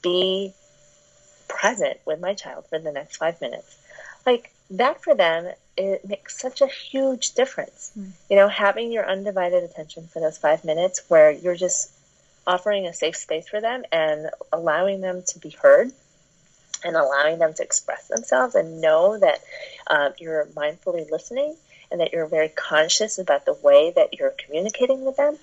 [0.02, 0.54] be
[1.48, 3.78] present with my child for the next five minutes.
[4.26, 7.92] Like that for them, it makes such a huge difference.
[7.98, 8.12] Mm.
[8.30, 11.92] You know, having your undivided attention for those five minutes where you're just
[12.46, 15.92] offering a safe space for them and allowing them to be heard
[16.84, 19.42] and allowing them to express themselves and know that
[19.88, 21.56] um, you're mindfully listening
[21.92, 25.38] and that you're very conscious about the way that you're communicating with them,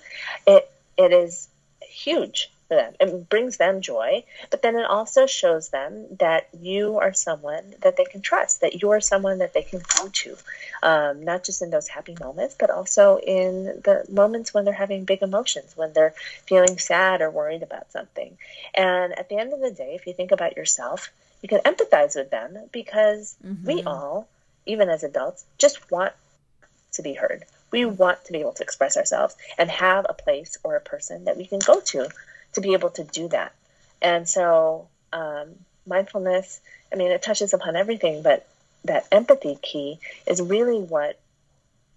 [0.47, 1.49] it it is
[1.81, 2.95] huge for them.
[2.99, 7.97] It brings them joy, but then it also shows them that you are someone that
[7.97, 10.37] they can trust, that you are someone that they can go to,
[10.83, 15.05] um, not just in those happy moments, but also in the moments when they're having
[15.05, 16.15] big emotions, when they're
[16.47, 18.37] feeling sad or worried about something.
[18.75, 21.11] And at the end of the day, if you think about yourself,
[21.47, 23.67] you can empathize with them because mm-hmm.
[23.67, 24.27] we all,
[24.67, 26.13] even as adults, just want
[26.95, 27.45] to be heard.
[27.71, 31.27] We want to be able to express ourselves and have a place or a person
[31.27, 32.09] that we can go to
[32.55, 33.53] to be able to do that.
[34.03, 35.55] And so, um,
[35.87, 36.61] mindfulness,
[36.93, 38.49] I mean, it touches upon everything, but
[38.85, 41.17] that empathy key is really what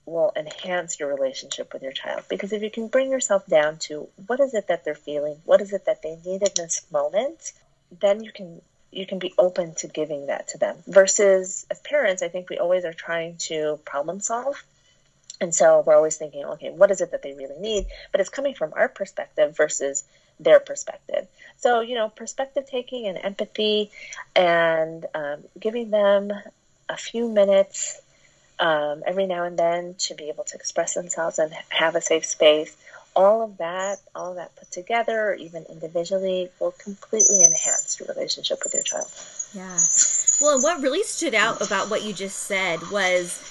[0.06, 2.22] will enhance your relationship with your child.
[2.30, 5.60] Because if you can bring yourself down to what is it that they're feeling, what
[5.60, 7.52] is it that they need in this moment,
[8.00, 10.78] then you can you can be open to giving that to them.
[10.88, 14.64] Versus as parents, I think we always are trying to problem solve.
[15.42, 17.86] And so we're always thinking, okay, what is it that they really need?
[18.12, 20.04] But it's coming from our perspective versus
[20.40, 21.28] their perspective.
[21.58, 23.92] So, you know, perspective taking and empathy
[24.36, 26.32] and um, giving them
[26.90, 28.02] a few minutes
[28.60, 32.26] um, every now and then to be able to express themselves and have a safe
[32.26, 32.76] space.
[33.20, 38.08] All of that, all of that put together, or even individually, will completely enhance your
[38.08, 39.08] relationship with your child.
[39.54, 39.78] Yeah.
[40.42, 43.42] Well, what really stood out about what you just said was,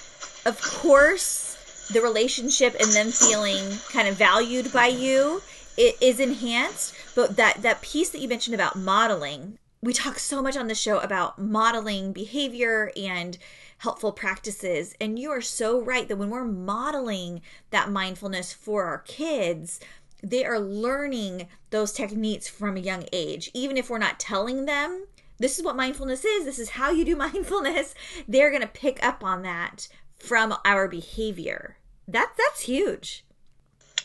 [0.45, 1.49] of course,
[1.93, 5.41] the relationship and them feeling kind of valued by you
[5.77, 10.41] it is enhanced but that that piece that you mentioned about modeling we talk so
[10.41, 13.37] much on the show about modeling behavior and
[13.79, 18.99] helpful practices and you are so right that when we're modeling that mindfulness for our
[18.99, 19.79] kids
[20.21, 23.49] they are learning those techniques from a young age.
[23.53, 25.05] Even if we're not telling them
[25.37, 27.95] this is what mindfulness is this is how you do mindfulness
[28.27, 29.87] they're going to pick up on that
[30.17, 31.77] from our behavior.
[32.07, 33.23] That that's huge.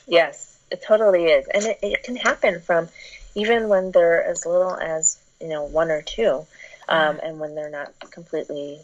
[0.06, 2.88] Yes it totally is, and it, it can happen from
[3.34, 6.46] even when they're as little as you know one or two,
[6.88, 8.80] um, and when they're not completely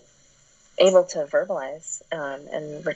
[0.79, 2.95] able to verbalize um, and re-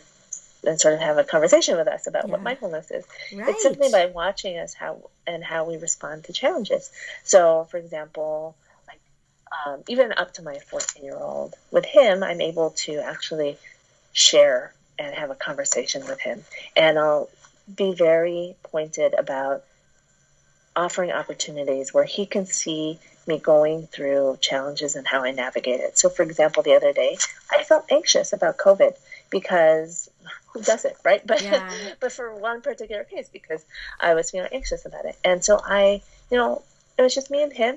[0.66, 2.32] and sort of have a conversation with us about yeah.
[2.32, 3.04] what mindfulness is.
[3.34, 3.50] Right.
[3.50, 6.90] It's simply by watching us how and how we respond to challenges.
[7.22, 8.56] So, for example,
[8.88, 9.00] like
[9.66, 13.58] um, even up to my 14 year old, with him, I'm able to actually
[14.12, 16.44] share and have a conversation with him,
[16.76, 17.28] and I'll
[17.74, 19.64] be very pointed about
[20.76, 25.98] offering opportunities where he can see me going through challenges and how I navigate it.
[25.98, 27.16] So, for example, the other day,
[27.50, 28.94] I felt anxious about COVID
[29.30, 30.10] because
[30.52, 31.26] who doesn't, right?
[31.26, 31.70] But yeah.
[32.00, 33.64] but for one particular case, because
[34.00, 36.62] I was feeling anxious about it, and so I, you know,
[36.96, 37.76] it was just me and him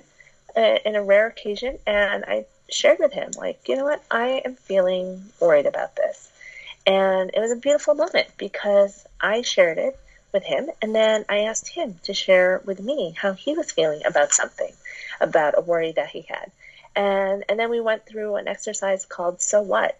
[0.55, 4.41] uh, in a rare occasion, and I shared with him, like, you know what, I
[4.45, 6.29] am feeling worried about this,
[6.85, 9.99] and it was a beautiful moment because I shared it
[10.33, 14.01] with him, and then I asked him to share with me how he was feeling
[14.05, 14.73] about something,
[15.19, 16.51] about a worry that he had,
[16.95, 19.97] and and then we went through an exercise called "So What."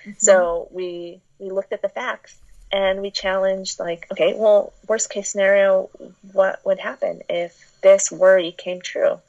[0.00, 0.12] Mm-hmm.
[0.18, 2.36] So we we looked at the facts
[2.70, 5.90] and we challenged like, okay, well, worst case scenario,
[6.32, 9.20] what would happen if this worry came true?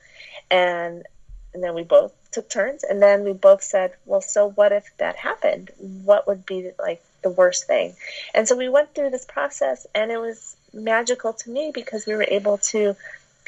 [0.49, 1.05] And
[1.53, 4.85] and then we both took turns and then we both said, well, so what if
[4.97, 5.71] that happened?
[5.77, 7.95] What would be like the worst thing?
[8.35, 12.13] And so we went through this process and it was magical to me because we
[12.13, 12.95] were able to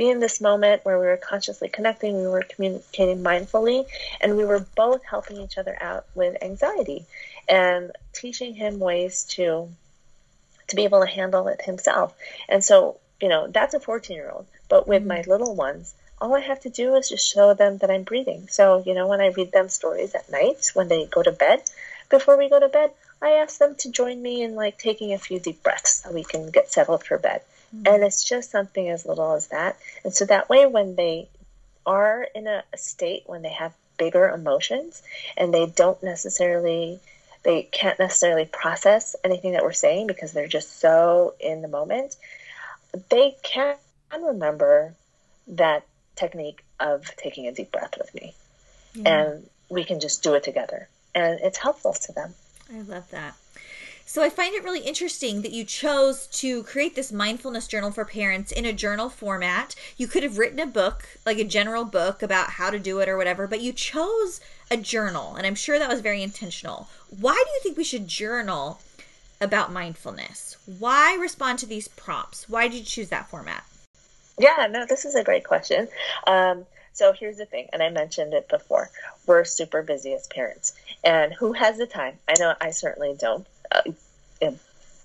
[0.01, 3.85] be in this moment where we were consciously connecting, we were communicating mindfully,
[4.19, 7.05] and we were both helping each other out with anxiety
[7.47, 9.69] and teaching him ways to
[10.69, 12.15] to be able to handle it himself.
[12.49, 14.47] And so, you know, that's a 14 year old.
[14.69, 15.09] But with mm-hmm.
[15.09, 18.47] my little ones, all I have to do is just show them that I'm breathing.
[18.49, 21.61] So, you know, when I read them stories at night, when they go to bed,
[22.09, 25.19] before we go to bed, I ask them to join me in like taking a
[25.19, 27.41] few deep breaths so we can get settled for bed.
[27.75, 27.87] Mm-hmm.
[27.87, 29.77] And it's just something as little as that.
[30.03, 31.29] And so that way, when they
[31.85, 35.01] are in a, a state when they have bigger emotions
[35.37, 36.99] and they don't necessarily
[37.43, 42.15] they can't necessarily process anything that we're saying because they're just so in the moment.
[43.09, 43.77] They can
[44.15, 44.93] remember
[45.47, 45.83] that
[46.15, 48.35] technique of taking a deep breath with me.
[49.07, 50.87] And we can just do it together.
[51.15, 52.35] And it's helpful to them.
[52.71, 53.33] I love that.
[54.05, 58.03] So I find it really interesting that you chose to create this mindfulness journal for
[58.03, 59.75] parents in a journal format.
[59.95, 63.07] You could have written a book, like a general book about how to do it
[63.07, 66.89] or whatever, but you chose a journal, and I'm sure that was very intentional.
[67.09, 68.81] Why do you think we should journal
[69.39, 70.57] about mindfulness?
[70.65, 72.47] Why respond to these prompts?
[72.47, 73.63] Why did you choose that format?
[74.37, 75.87] Yeah, no, this is a great question.
[76.25, 78.89] Um, so here's the thing, and I mentioned it before.
[79.25, 80.73] We're super busy as parents.
[81.03, 82.19] And who has the time?
[82.27, 83.47] I know I certainly don't.
[83.71, 83.81] Uh,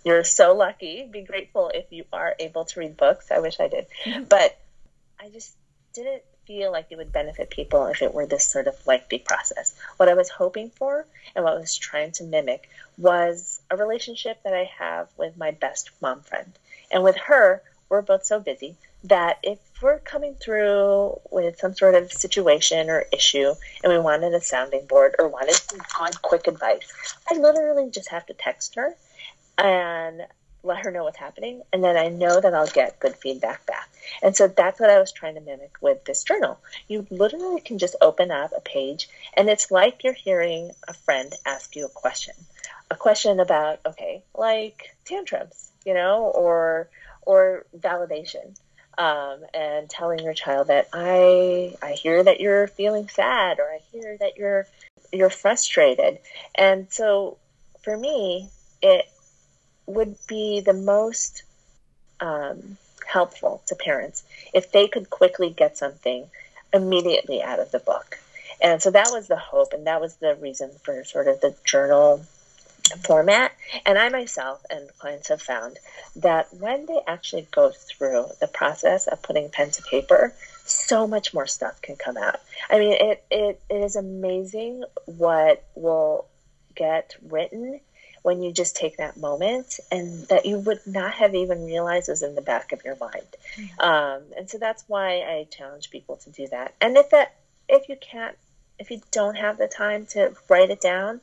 [0.06, 1.08] you're so lucky.
[1.10, 3.32] Be grateful if you are able to read books.
[3.32, 3.86] I wish I did.
[4.04, 4.24] Mm-hmm.
[4.24, 4.56] But
[5.18, 5.52] I just
[5.94, 9.74] didn't feel like it would benefit people if it were this sort of lengthy process.
[9.96, 14.40] What I was hoping for and what I was trying to mimic was a relationship
[14.44, 16.52] that I have with my best mom friend.
[16.92, 21.94] And with her, we're both so busy that if we're coming through with some sort
[21.94, 25.80] of situation or issue and we wanted a sounding board or wanted some
[26.22, 26.92] quick advice,
[27.30, 28.94] I literally just have to text her
[29.58, 30.22] and
[30.62, 31.62] let her know what's happening.
[31.72, 33.88] And then I know that I'll get good feedback back.
[34.22, 36.58] And so that's what I was trying to mimic with this journal.
[36.88, 41.32] You literally can just open up a page and it's like you're hearing a friend
[41.44, 42.34] ask you a question.
[42.90, 46.88] A question about, okay, like tantrums, you know, or
[47.22, 48.56] or validation
[48.98, 53.80] um, and telling your child that I I hear that you're feeling sad or I
[53.92, 54.66] hear that you're
[55.12, 56.18] you're frustrated.
[56.54, 57.36] And so
[57.82, 58.48] for me,
[58.82, 59.08] it
[59.86, 61.42] would be the most
[62.20, 66.26] um, helpful to parents if they could quickly get something
[66.72, 68.18] immediately out of the book.
[68.60, 71.54] And so that was the hope, and that was the reason for sort of the
[71.64, 72.24] journal
[73.04, 73.52] format.
[73.84, 75.78] And I myself and clients have found
[76.16, 81.32] that when they actually go through the process of putting pen to paper, so much
[81.32, 82.40] more stuff can come out.
[82.68, 86.26] I mean, it, it, it is amazing what will
[86.74, 87.80] get written
[88.22, 92.24] when you just take that moment and that you would not have even realized was
[92.24, 93.22] in the back of your mind.
[93.56, 93.80] Mm-hmm.
[93.80, 96.74] Um, and so that's why I challenge people to do that.
[96.80, 97.36] And if that,
[97.68, 98.36] if you can't
[98.78, 101.20] if you don't have the time to write it down,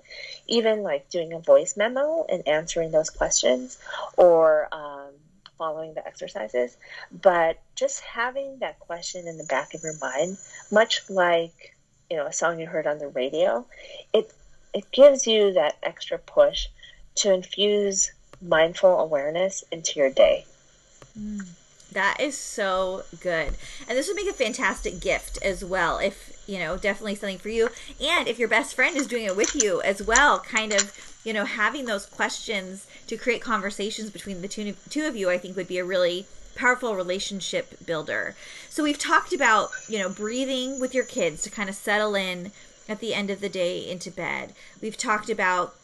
[0.47, 3.77] even like doing a voice memo and answering those questions
[4.17, 5.11] or um,
[5.57, 6.75] following the exercises,
[7.11, 10.37] but just having that question in the back of your mind,
[10.71, 11.75] much like
[12.09, 13.65] you know a song you heard on the radio,
[14.13, 14.33] it
[14.73, 16.67] it gives you that extra push
[17.15, 20.45] to infuse mindful awareness into your day.
[21.17, 21.47] Mm.
[21.93, 23.53] That is so good.
[23.87, 25.99] And this would make a fantastic gift as well.
[25.99, 27.69] If, you know, definitely something for you.
[28.01, 31.33] And if your best friend is doing it with you as well, kind of, you
[31.33, 35.55] know, having those questions to create conversations between the two, two of you, I think
[35.55, 36.25] would be a really
[36.55, 38.35] powerful relationship builder.
[38.69, 42.51] So we've talked about, you know, breathing with your kids to kind of settle in
[42.89, 44.53] at the end of the day into bed.
[44.81, 45.75] We've talked about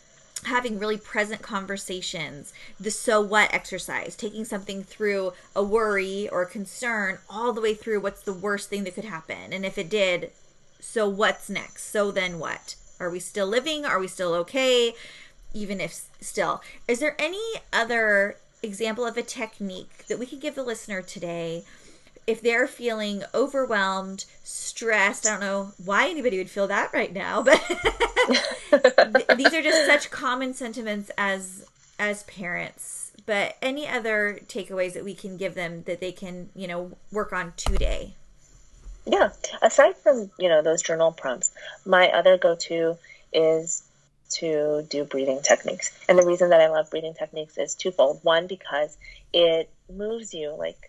[0.46, 7.20] having really present conversations, the so what exercise, taking something through a worry or concern
[7.30, 9.52] all the way through what's the worst thing that could happen.
[9.52, 10.32] And if it did,
[10.80, 11.86] so what's next?
[11.92, 12.76] So then what?
[13.00, 13.86] Are we still living?
[13.86, 14.94] Are we still okay?
[15.54, 16.62] Even if still.
[16.88, 21.64] Is there any other example of a technique that we could give the listener today
[22.30, 27.42] if they're feeling overwhelmed, stressed, I don't know why anybody would feel that right now,
[27.42, 27.60] but
[29.36, 31.66] these are just such common sentiments as
[31.98, 33.12] as parents.
[33.26, 37.34] But any other takeaways that we can give them that they can, you know, work
[37.34, 38.14] on today?
[39.08, 39.30] Yeah.
[39.64, 41.52] Aside from, you know, those journal prompts,
[41.84, 42.98] my other go-to
[43.34, 43.84] is
[44.34, 45.98] to do breathing techniques.
[46.08, 48.20] And the reason that I love breathing techniques is twofold.
[48.22, 48.98] One, because
[49.34, 50.89] it moves you like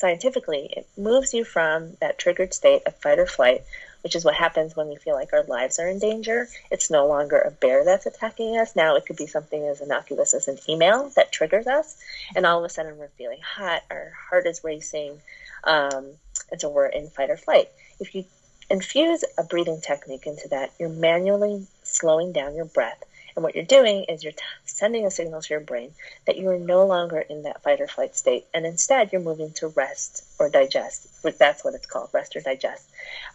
[0.00, 3.62] scientifically, it moves you from that triggered state of fight or flight,
[4.02, 6.48] which is what happens when we feel like our lives are in danger.
[6.70, 8.74] It's no longer a bear that's attacking us.
[8.74, 11.98] Now it could be something as innocuous as an email that triggers us.
[12.34, 15.20] And all of a sudden we're feeling hot, our heart is racing,
[15.64, 16.06] um,
[16.50, 17.68] and so we're in fight or flight.
[18.00, 18.24] If you
[18.70, 23.04] infuse a breathing technique into that, you're manually slowing down your breath
[23.36, 24.44] and what you're doing is you're t-
[24.80, 25.92] sending a signal to your brain
[26.26, 28.46] that you are no longer in that fight or flight state.
[28.52, 31.22] And instead, you're moving to rest or digest.
[31.38, 32.88] That's what it's called rest or digest.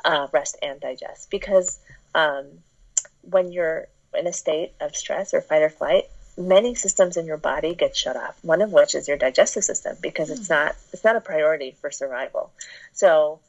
[0.03, 1.29] Uh, rest and digest.
[1.29, 1.79] Because
[2.13, 2.45] um,
[3.21, 3.87] when you're
[4.17, 6.05] in a state of stress or fight or flight,
[6.37, 8.37] many systems in your body get shut off.
[8.41, 10.53] One of which is your digestive system because it's hmm.
[10.53, 12.51] not it's not a priority for survival.
[12.93, 13.39] So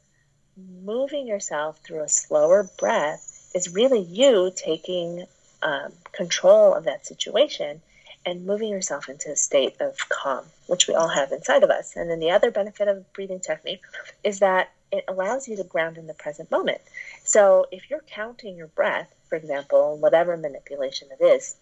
[0.83, 5.25] moving yourself through a slower breath is really you taking
[5.61, 7.81] um, control of that situation
[8.27, 11.95] and moving yourself into a state of calm, which we all have inside of us.
[11.95, 13.81] And then the other benefit of breathing technique
[14.21, 16.81] is that it allows you to ground in the present moment.
[17.23, 21.55] So if you're counting your breath, for example, whatever manipulation it is,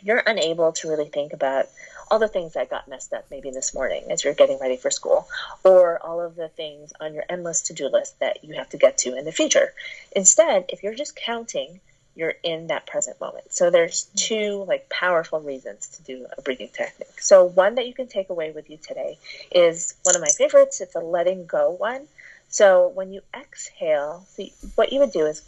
[0.00, 1.66] you're unable to really think about
[2.08, 4.92] all the things that got messed up maybe this morning as you're getting ready for
[4.92, 5.26] school,
[5.64, 8.78] or all of the things on your endless to do list that you have to
[8.78, 9.72] get to in the future.
[10.12, 11.80] Instead, if you're just counting
[12.20, 13.50] you're in that present moment.
[13.50, 17.18] So there's two like powerful reasons to do a breathing technique.
[17.18, 19.18] So one that you can take away with you today
[19.50, 20.82] is one of my favorites.
[20.82, 22.02] It's a letting go one.
[22.50, 25.42] So when you exhale, see, what you would do is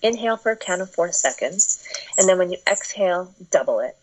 [0.00, 3.96] inhale for a count of four seconds, and then when you exhale, double it,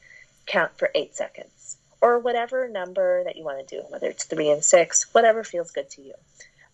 [0.46, 4.50] count for eight seconds, or whatever number that you want to do, whether it's three
[4.50, 6.14] and six, whatever feels good to you.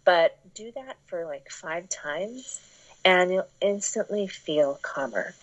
[0.05, 2.61] But do that for like five times
[3.06, 5.36] and you'll instantly feel calmer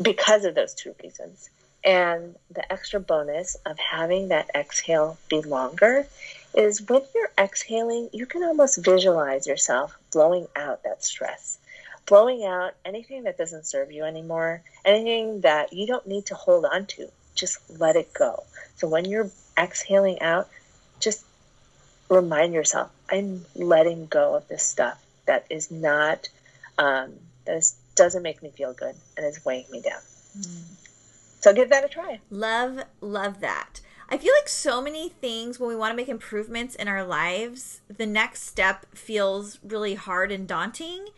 [0.00, 1.48] because of those two reasons.
[1.82, 6.06] And the extra bonus of having that exhale be longer
[6.54, 11.58] is when you're exhaling, you can almost visualize yourself blowing out that stress,
[12.04, 16.66] blowing out anything that doesn't serve you anymore, anything that you don't need to hold
[16.66, 17.08] on to.
[17.34, 18.42] Just let it go.
[18.76, 20.48] So when you're exhaling out,
[21.00, 21.24] just
[22.10, 26.28] remind yourself, I'm letting go of this stuff that is not
[26.78, 27.14] um,
[27.44, 30.00] that is, doesn't make me feel good and is weighing me down.
[30.38, 30.62] Mm.
[31.40, 32.20] So give that a try.
[32.30, 33.80] Love, love that.
[34.10, 37.82] I feel like so many things when we want to make improvements in our lives,
[37.94, 41.08] the next step feels really hard and daunting.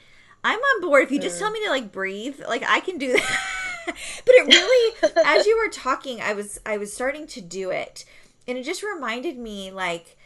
[0.42, 1.40] I'm on board if you just mm.
[1.40, 3.38] tell me to like breathe, like I can do that.
[3.86, 8.04] but it really as you were talking, I was I was starting to do it.
[8.48, 10.16] And it just reminded me like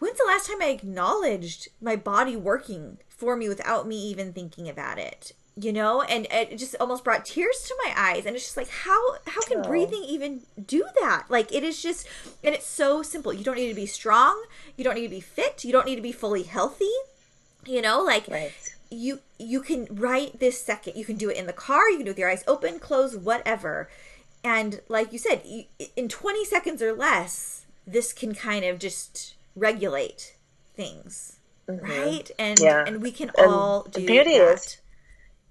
[0.00, 4.68] when's the last time I acknowledged my body working for me without me even thinking
[4.68, 5.32] about it?
[5.56, 8.24] You know, and it just almost brought tears to my eyes.
[8.24, 9.62] And it's just like, how how can oh.
[9.62, 11.26] breathing even do that?
[11.28, 12.08] Like it is just,
[12.42, 13.32] and it's so simple.
[13.32, 14.42] You don't need to be strong.
[14.76, 15.64] You don't need to be fit.
[15.64, 16.90] You don't need to be fully healthy.
[17.66, 18.52] You know, like right.
[18.90, 20.96] you you can right this second.
[20.96, 21.90] You can do it in the car.
[21.90, 23.90] You can do it with your eyes open, closed, whatever.
[24.42, 25.42] And like you said,
[25.96, 30.34] in 20 seconds or less, this can kind of just regulate
[30.74, 31.39] things,
[31.78, 31.90] mm-hmm.
[31.90, 32.30] right?
[32.38, 32.84] And yeah.
[32.86, 34.54] and we can and all do the beauty that.
[34.54, 34.78] is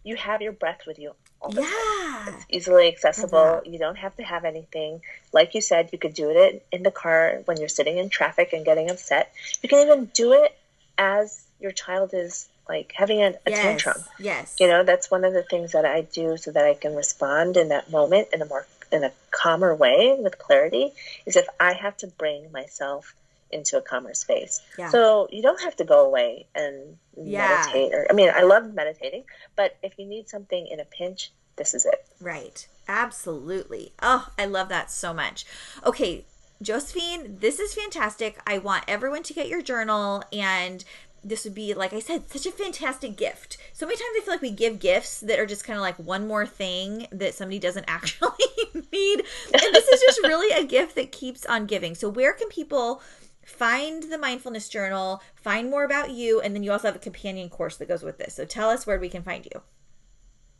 [0.04, 1.14] you have your breath with you.
[1.42, 2.34] All the yeah, time.
[2.34, 3.62] it's easily accessible.
[3.66, 5.02] You don't have to have anything.
[5.32, 8.52] Like you said, you could do it in the car when you're sitting in traffic
[8.52, 9.32] and getting upset.
[9.62, 10.58] You can even do it
[10.98, 14.04] as your child is like having a, a yes, tantrum.
[14.20, 14.56] Yes.
[14.60, 17.56] You know, that's one of the things that I do so that I can respond
[17.56, 20.92] in that moment in a more in a calmer way with clarity
[21.26, 23.16] is if I have to bring myself
[23.52, 24.62] into a calmer space.
[24.78, 24.90] Yeah.
[24.90, 27.48] So you don't have to go away and yeah.
[27.48, 27.94] meditate.
[27.94, 29.24] Or I mean, I love meditating,
[29.56, 32.06] but if you need something in a pinch, this is it.
[32.22, 32.68] Right.
[32.88, 33.94] Absolutely.
[34.02, 35.46] Oh, I love that so much.
[35.86, 36.26] Okay,
[36.62, 38.40] Josephine, this is fantastic.
[38.46, 40.84] I want everyone to get your journal and
[41.24, 43.58] this would be, like I said, such a fantastic gift.
[43.74, 45.98] So many times I feel like we give gifts that are just kind of like
[45.98, 48.30] one more thing that somebody doesn't actually
[48.74, 49.24] need.
[49.54, 51.96] And this is just really a gift that keeps on giving.
[51.96, 53.02] So, where can people
[53.50, 57.50] find the mindfulness journal, find more about you, and then you also have a companion
[57.50, 58.36] course that goes with this.
[58.36, 59.62] So, tell us where we can find you.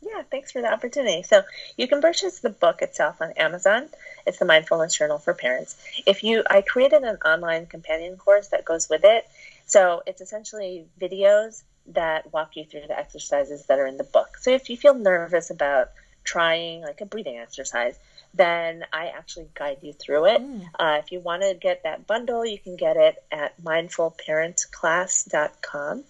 [0.02, 1.22] Yeah, thanks for the opportunity.
[1.22, 1.42] So
[1.76, 3.88] you can purchase the book itself on Amazon.
[4.26, 5.76] It's the Mindfulness Journal for Parents.
[6.06, 9.26] If you, I created an online companion course that goes with it.
[9.66, 14.38] So it's essentially videos that walk you through the exercises that are in the book.
[14.38, 15.90] So if you feel nervous about
[16.24, 17.98] trying like a breathing exercise,
[18.32, 20.40] then I actually guide you through it.
[20.40, 20.62] Mm.
[20.78, 26.04] Uh, if you want to get that bundle, you can get it at mindfulparentclass.com.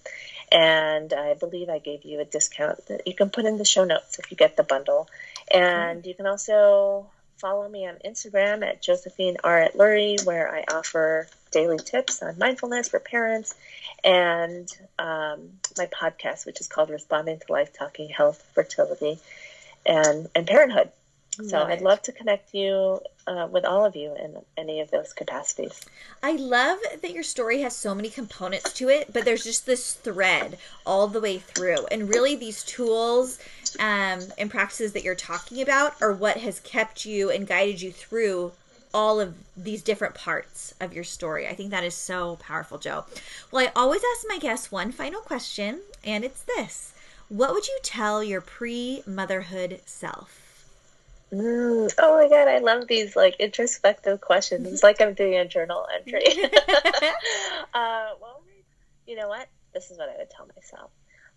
[0.52, 3.84] And I believe I gave you a discount that you can put in the show
[3.84, 5.08] notes if you get the bundle.
[5.52, 6.06] And mm.
[6.06, 7.06] you can also
[7.38, 9.68] follow me on Instagram at Josephine R.
[9.68, 13.54] Atluri, where I offer daily tips on mindfulness for parents
[14.04, 19.18] and um, my podcast, which is called Responding to Life Talking Health, Fertility,
[19.86, 20.90] and, and Parenthood.
[21.32, 21.72] So right.
[21.72, 25.80] I'd love to connect you uh, with all of you in any of those capacities.
[26.22, 29.94] I love that your story has so many components to it, but there's just this
[29.94, 31.86] thread all the way through.
[31.86, 33.38] And really, these tools
[33.78, 37.92] um, and practices that you're talking about are what has kept you and guided you
[37.92, 38.52] through
[38.92, 41.46] all of these different parts of your story.
[41.46, 43.04] I think that is so powerful, Joe.
[43.52, 46.92] Well, I always ask my guests one final question, and it's this
[47.28, 50.49] What would you tell your pre motherhood self?
[51.32, 54.66] Mm, oh my god, I love these like introspective questions.
[54.66, 56.24] It's like I'm doing a journal entry.
[57.74, 58.42] uh, well,
[59.06, 59.48] you know what?
[59.72, 60.90] This is what I would tell myself.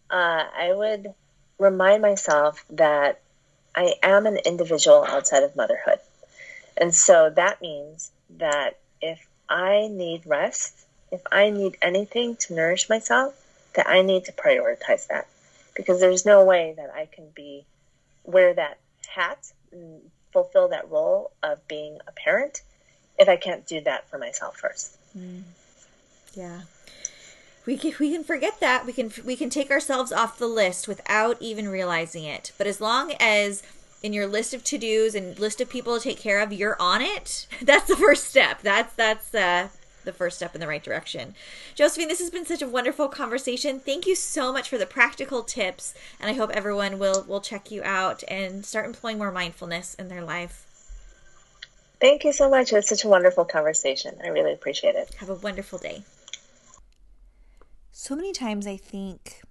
[0.10, 1.14] Uh, I would
[1.60, 3.22] remind myself that
[3.76, 6.00] I am an individual outside of motherhood.
[6.76, 12.90] And so that means that if I need rest, if I need anything to nourish
[12.90, 13.40] myself,
[13.76, 15.28] that I need to prioritize that.
[15.76, 17.66] Because there's no way that I can be
[18.24, 18.78] wear that
[19.08, 19.52] hat
[20.32, 22.62] fulfill that role of being a parent
[23.20, 24.98] if I can't do that for myself first.
[25.18, 25.44] Mm.
[26.34, 26.62] Yeah.
[27.66, 28.86] We can, we can forget that.
[28.86, 32.52] We can we can take ourselves off the list without even realizing it.
[32.58, 33.64] But as long as
[34.02, 37.02] in your list of to-dos and list of people to take care of, you're on
[37.02, 37.48] it.
[37.62, 38.62] That's the first step.
[38.62, 39.70] That's that's uh
[40.04, 41.36] the first step in the right direction.
[41.76, 43.80] Josephine, this has been such a wonderful conversation.
[43.80, 47.72] Thank you so much for the practical tips, and I hope everyone will will check
[47.72, 50.66] you out and start employing more mindfulness in their life.
[52.00, 52.74] Thank you so much.
[52.74, 54.18] It was such a wonderful conversation.
[54.24, 55.14] I really appreciate it.
[55.20, 56.04] Have a wonderful day.
[57.92, 59.42] So many times I think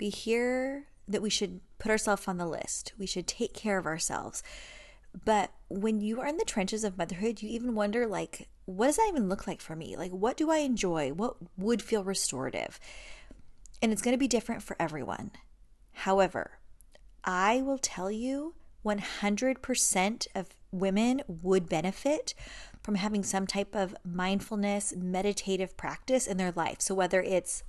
[0.00, 2.92] we hear that we should put ourselves on the list.
[2.98, 4.42] We should take care of ourselves.
[5.24, 8.96] But when you are in the trenches of motherhood, you even wonder like what does
[8.96, 9.96] that even look like for me?
[9.96, 11.10] Like, what do I enjoy?
[11.12, 12.80] What would feel restorative?
[13.82, 15.32] And it's going to be different for everyone.
[15.92, 16.58] However,
[17.24, 18.54] I will tell you
[18.84, 22.34] 100% of women would benefit
[22.82, 26.80] from having some type of mindfulness, meditative practice in their life.
[26.80, 27.62] So, whether it's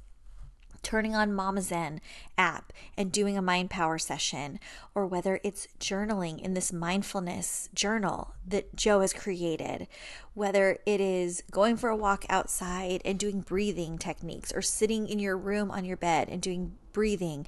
[0.86, 2.00] turning on Mama Zen
[2.38, 4.60] app and doing a mind power session,
[4.94, 9.88] or whether it's journaling in this mindfulness journal that Joe has created,
[10.36, 15.20] whether it is going for a walk outside and doing breathing techniques, or sitting in
[15.20, 17.48] your room on your bed and doing breathing.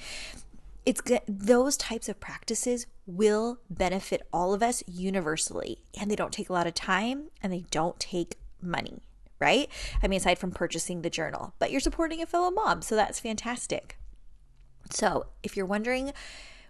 [0.85, 1.01] It's.
[1.27, 6.53] Those types of practices will benefit all of us universally, and they don't take a
[6.53, 9.03] lot of time and they don't take money
[9.39, 9.69] right?
[10.01, 13.19] I mean, aside from purchasing the journal, but you're supporting a fellow mom, so that's
[13.19, 13.97] fantastic.
[14.89, 16.13] So, if you're wondering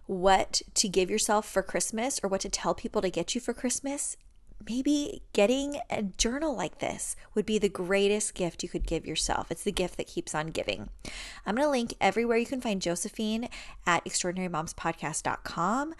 [0.05, 3.53] what to give yourself for Christmas or what to tell people to get you for
[3.53, 4.18] Christmas,
[4.68, 9.51] maybe getting a journal like this would be the greatest gift you could give yourself.
[9.51, 10.89] It's the gift that keeps on giving.
[11.45, 13.49] I'm going to link everywhere you can find Josephine
[13.86, 15.93] at extraordinarymomspodcast.com.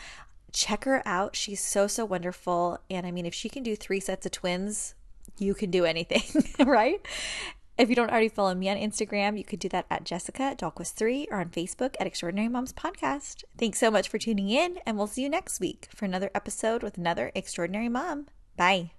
[0.53, 1.36] Check her out.
[1.36, 2.80] She's so, so wonderful.
[2.89, 4.95] And I mean, if she can do three sets of twins,
[5.41, 7.05] you can do anything, right?
[7.77, 11.27] If you don't already follow me on Instagram, you could do that at Jessica Dalquist3
[11.29, 13.43] or on Facebook at Extraordinary Moms Podcast.
[13.57, 16.81] Thanks so much for tuning in, and we'll see you next week for another episode
[16.81, 18.27] with another extraordinary mom.
[18.55, 18.96] Bye.